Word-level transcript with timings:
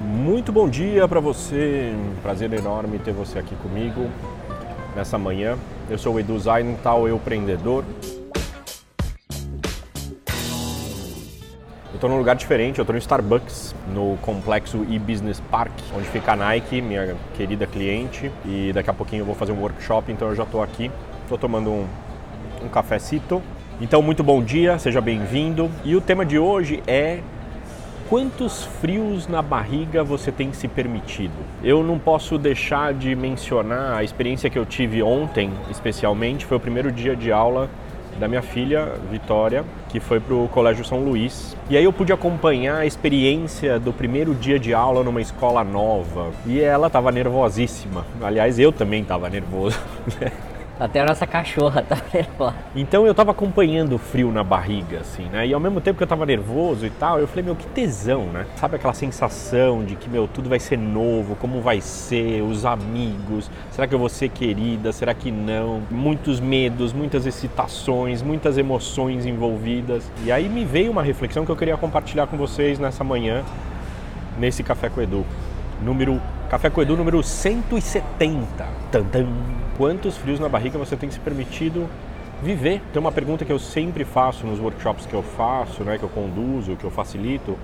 Muito 0.00 0.52
bom 0.52 0.68
dia 0.68 1.08
para 1.08 1.18
você, 1.18 1.92
um 1.92 2.22
prazer 2.22 2.52
enorme 2.52 3.00
ter 3.00 3.12
você 3.12 3.36
aqui 3.36 3.56
comigo 3.56 4.08
nessa 4.94 5.18
manhã. 5.18 5.58
Eu 5.90 5.98
sou 5.98 6.14
o 6.14 6.20
Edu 6.20 6.38
Zaintal, 6.38 7.08
eu 7.08 7.16
empreendedor. 7.16 7.84
Eu 11.90 11.94
estou 11.94 12.08
num 12.08 12.16
lugar 12.16 12.36
diferente, 12.36 12.78
eu 12.78 12.84
estou 12.84 12.92
no 12.92 12.98
Starbucks, 12.98 13.74
no 13.92 14.16
complexo 14.22 14.86
e-business 14.88 15.40
park, 15.50 15.72
onde 15.92 16.06
fica 16.06 16.34
a 16.34 16.36
Nike, 16.36 16.80
minha 16.80 17.16
querida 17.36 17.66
cliente, 17.66 18.30
e 18.44 18.72
daqui 18.72 18.90
a 18.90 18.94
pouquinho 18.94 19.22
eu 19.22 19.26
vou 19.26 19.34
fazer 19.34 19.50
um 19.50 19.60
workshop, 19.60 20.12
então 20.12 20.28
eu 20.28 20.36
já 20.36 20.44
estou 20.44 20.62
aqui. 20.62 20.92
Estou 21.24 21.36
tomando 21.36 21.70
um, 21.70 21.86
um 22.64 22.68
cafecito. 22.68 23.42
Então, 23.80 24.00
muito 24.00 24.22
bom 24.22 24.40
dia, 24.40 24.78
seja 24.78 25.00
bem-vindo. 25.00 25.68
E 25.84 25.96
o 25.96 26.00
tema 26.00 26.24
de 26.24 26.38
hoje 26.38 26.82
é 26.86 27.20
quantos 28.08 28.64
frios 28.80 29.26
na 29.26 29.42
barriga 29.42 30.02
você 30.02 30.32
tem 30.32 30.52
se 30.52 30.66
permitido? 30.66 31.34
Eu 31.62 31.82
não 31.82 31.98
posso 31.98 32.38
deixar 32.38 32.94
de 32.94 33.14
mencionar 33.14 33.98
a 33.98 34.02
experiência 34.02 34.48
que 34.48 34.58
eu 34.58 34.64
tive 34.64 35.02
ontem, 35.02 35.50
especialmente, 35.70 36.46
foi 36.46 36.56
o 36.56 36.60
primeiro 36.60 36.90
dia 36.90 37.14
de 37.14 37.30
aula 37.30 37.68
da 38.18 38.26
minha 38.26 38.42
filha, 38.42 38.94
Vitória, 39.10 39.64
que 39.88 40.00
foi 40.00 40.18
para 40.18 40.34
o 40.34 40.48
Colégio 40.48 40.84
São 40.84 41.04
Luís. 41.04 41.56
E 41.70 41.76
aí 41.76 41.84
eu 41.84 41.92
pude 41.92 42.12
acompanhar 42.12 42.78
a 42.78 42.86
experiência 42.86 43.78
do 43.78 43.92
primeiro 43.92 44.34
dia 44.34 44.58
de 44.58 44.74
aula 44.74 45.04
numa 45.04 45.20
escola 45.20 45.62
nova. 45.62 46.32
E 46.44 46.60
ela 46.60 46.88
estava 46.88 47.12
nervosíssima. 47.12 48.04
Aliás, 48.20 48.58
eu 48.58 48.72
também 48.72 49.02
estava 49.02 49.28
nervoso. 49.28 49.78
Né? 50.20 50.32
Até 50.78 51.00
a 51.00 51.06
nossa 51.06 51.26
cachorra 51.26 51.82
tá 51.88 51.96
nervosa. 52.12 52.54
Então 52.74 53.06
eu 53.06 53.12
tava 53.12 53.32
acompanhando 53.32 53.96
o 53.96 53.98
frio 53.98 54.30
na 54.30 54.44
barriga, 54.44 55.00
assim, 55.00 55.24
né? 55.24 55.46
E 55.46 55.52
ao 55.52 55.58
mesmo 55.58 55.80
tempo 55.80 55.98
que 55.98 56.04
eu 56.04 56.08
tava 56.08 56.24
nervoso 56.24 56.86
e 56.86 56.90
tal, 56.90 57.18
eu 57.18 57.26
falei, 57.26 57.44
meu, 57.44 57.56
que 57.56 57.66
tesão, 57.66 58.26
né? 58.26 58.46
Sabe 58.56 58.76
aquela 58.76 58.94
sensação 58.94 59.84
de 59.84 59.96
que, 59.96 60.08
meu, 60.08 60.28
tudo 60.28 60.48
vai 60.48 60.60
ser 60.60 60.78
novo, 60.78 61.34
como 61.36 61.60
vai 61.60 61.80
ser, 61.80 62.42
os 62.42 62.64
amigos, 62.64 63.50
será 63.70 63.88
que 63.88 63.94
eu 63.94 63.98
vou 63.98 64.08
ser 64.08 64.28
querida, 64.28 64.92
será 64.92 65.12
que 65.14 65.32
não? 65.32 65.82
Muitos 65.90 66.38
medos, 66.38 66.92
muitas 66.92 67.26
excitações, 67.26 68.22
muitas 68.22 68.56
emoções 68.56 69.26
envolvidas. 69.26 70.10
E 70.24 70.30
aí 70.30 70.48
me 70.48 70.64
veio 70.64 70.92
uma 70.92 71.02
reflexão 71.02 71.44
que 71.44 71.50
eu 71.50 71.56
queria 71.56 71.76
compartilhar 71.76 72.28
com 72.28 72.36
vocês 72.36 72.78
nessa 72.78 73.02
manhã, 73.02 73.42
nesse 74.38 74.62
Café 74.62 74.88
com 74.88 75.00
Edu. 75.00 75.26
Número 75.82 76.20
Café 76.48 76.70
com 76.70 76.80
Edu 76.80 76.96
número 76.96 77.22
170. 77.22 78.66
Tantam. 78.90 79.28
Quantos 79.76 80.16
frios 80.16 80.40
na 80.40 80.48
barriga 80.48 80.78
você 80.78 80.96
tem 80.96 81.10
se 81.10 81.20
permitido 81.20 81.86
viver? 82.42 82.80
Tem 82.90 82.98
uma 82.98 83.12
pergunta 83.12 83.44
que 83.44 83.52
eu 83.52 83.58
sempre 83.58 84.02
faço 84.02 84.46
nos 84.46 84.58
workshops 84.58 85.04
que 85.04 85.12
eu 85.12 85.22
faço, 85.22 85.84
né, 85.84 85.98
que 85.98 86.04
eu 86.04 86.08
conduzo, 86.08 86.74
que 86.74 86.84
eu 86.84 86.90
facilito, 86.90 87.54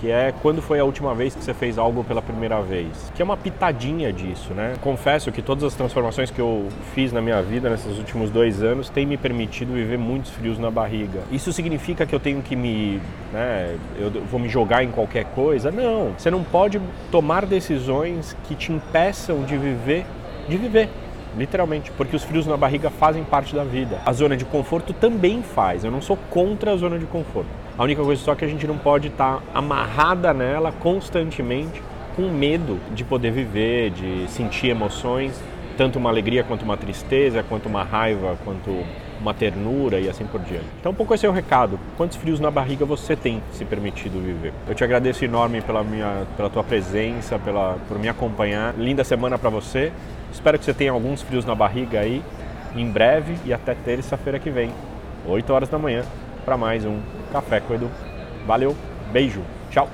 que 0.00 0.10
é 0.10 0.32
quando 0.42 0.62
foi 0.62 0.78
a 0.78 0.84
última 0.84 1.14
vez 1.14 1.34
que 1.34 1.42
você 1.42 1.52
fez 1.52 1.78
algo 1.78 2.04
pela 2.04 2.22
primeira 2.22 2.60
vez? 2.60 3.12
Que 3.14 3.22
é 3.22 3.24
uma 3.24 3.36
pitadinha 3.36 4.12
disso, 4.12 4.54
né? 4.54 4.74
Confesso 4.80 5.32
que 5.32 5.42
todas 5.42 5.64
as 5.64 5.74
transformações 5.74 6.30
que 6.30 6.40
eu 6.40 6.68
fiz 6.94 7.12
na 7.12 7.20
minha 7.20 7.42
vida 7.42 7.68
nesses 7.68 7.98
últimos 7.98 8.30
dois 8.30 8.62
anos 8.62 8.88
têm 8.88 9.06
me 9.06 9.16
permitido 9.16 9.72
viver 9.72 9.98
muitos 9.98 10.30
frios 10.30 10.58
na 10.58 10.70
barriga. 10.70 11.20
Isso 11.30 11.52
significa 11.52 12.06
que 12.06 12.14
eu 12.14 12.20
tenho 12.20 12.42
que 12.42 12.54
me, 12.54 13.00
né, 13.32 13.76
eu 13.98 14.10
vou 14.30 14.38
me 14.38 14.48
jogar 14.48 14.84
em 14.84 14.90
qualquer 14.90 15.24
coisa? 15.26 15.70
Não. 15.70 16.12
Você 16.16 16.30
não 16.30 16.42
pode 16.42 16.80
tomar 17.10 17.44
decisões 17.44 18.36
que 18.46 18.54
te 18.54 18.72
impeçam 18.72 19.42
de 19.44 19.56
viver, 19.56 20.06
de 20.48 20.56
viver 20.56 20.88
literalmente, 21.38 21.90
porque 21.92 22.16
os 22.16 22.24
frios 22.24 22.46
na 22.46 22.56
barriga 22.56 22.90
fazem 22.90 23.22
parte 23.24 23.54
da 23.54 23.64
vida. 23.64 24.00
A 24.04 24.12
zona 24.12 24.36
de 24.36 24.44
conforto 24.44 24.92
também 24.92 25.42
faz. 25.42 25.84
Eu 25.84 25.90
não 25.90 26.02
sou 26.02 26.18
contra 26.28 26.72
a 26.72 26.76
zona 26.76 26.98
de 26.98 27.06
conforto. 27.06 27.48
A 27.78 27.84
única 27.84 28.02
coisa 28.02 28.20
só 28.20 28.32
é 28.32 28.36
que 28.36 28.44
a 28.44 28.48
gente 28.48 28.66
não 28.66 28.76
pode 28.76 29.08
estar 29.08 29.36
tá 29.36 29.42
amarrada 29.54 30.34
nela 30.34 30.72
constantemente 30.72 31.80
com 32.16 32.28
medo 32.28 32.80
de 32.92 33.04
poder 33.04 33.30
viver, 33.30 33.90
de 33.90 34.28
sentir 34.28 34.68
emoções, 34.68 35.40
tanto 35.76 36.00
uma 36.00 36.10
alegria 36.10 36.42
quanto 36.42 36.64
uma 36.64 36.76
tristeza, 36.76 37.44
quanto 37.48 37.68
uma 37.68 37.84
raiva, 37.84 38.36
quanto 38.44 38.84
uma 39.20 39.34
ternura 39.34 39.98
e 39.98 40.08
assim 40.08 40.24
por 40.24 40.40
diante. 40.40 40.66
Então, 40.80 40.92
um 40.92 40.94
pouco 40.94 41.14
esse 41.14 41.26
é 41.26 41.28
o 41.28 41.32
recado. 41.32 41.78
Quantos 41.96 42.16
frios 42.16 42.40
na 42.40 42.50
barriga 42.50 42.84
você 42.84 43.16
tem 43.16 43.42
se 43.52 43.64
permitido 43.64 44.22
viver? 44.22 44.52
Eu 44.68 44.74
te 44.74 44.84
agradeço 44.84 45.24
enorme 45.24 45.60
pela 45.60 45.82
minha, 45.82 46.26
pela 46.36 46.48
tua 46.48 46.62
presença, 46.62 47.38
pela, 47.38 47.76
por 47.88 47.98
me 47.98 48.08
acompanhar. 48.08 48.74
Linda 48.78 49.04
semana 49.04 49.38
para 49.38 49.50
você. 49.50 49.92
Espero 50.32 50.58
que 50.58 50.64
você 50.64 50.74
tenha 50.74 50.92
alguns 50.92 51.22
frios 51.22 51.44
na 51.44 51.54
barriga 51.54 52.00
aí 52.00 52.22
em 52.76 52.90
breve 52.90 53.36
e 53.44 53.52
até 53.52 53.74
terça-feira 53.74 54.38
que 54.38 54.50
vem, 54.50 54.70
8 55.26 55.52
horas 55.52 55.68
da 55.68 55.78
manhã, 55.78 56.02
para 56.44 56.56
mais 56.56 56.84
um 56.84 57.00
Café 57.32 57.60
com 57.60 57.74
Edu. 57.74 57.90
Valeu, 58.46 58.76
beijo, 59.12 59.42
tchau! 59.70 59.88